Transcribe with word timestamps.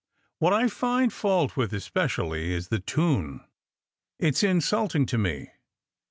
What 0.39 0.51
I 0.51 0.67
find 0.67 1.13
fault 1.13 1.55
with 1.55 1.71
especially 1.75 2.53
is 2.53 2.69
the 2.69 2.79
tune. 2.79 3.41
It's 4.17 4.41
insulting 4.41 5.05
to 5.05 5.19
me. 5.19 5.51